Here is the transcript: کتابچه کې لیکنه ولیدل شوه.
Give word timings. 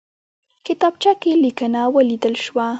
کتابچه 0.65 1.11
کې 1.21 1.31
لیکنه 1.43 1.81
ولیدل 1.95 2.35
شوه. 2.45 2.67